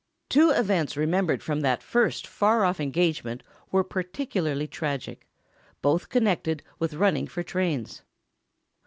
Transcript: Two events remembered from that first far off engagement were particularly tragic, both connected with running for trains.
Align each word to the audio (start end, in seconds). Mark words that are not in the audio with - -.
Two 0.29 0.49
events 0.49 0.97
remembered 0.97 1.43
from 1.43 1.61
that 1.61 1.83
first 1.83 2.25
far 2.25 2.65
off 2.65 2.79
engagement 2.79 3.43
were 3.71 3.83
particularly 3.83 4.65
tragic, 4.65 5.27
both 5.83 6.09
connected 6.09 6.63
with 6.79 6.95
running 6.95 7.27
for 7.27 7.43
trains. 7.43 8.01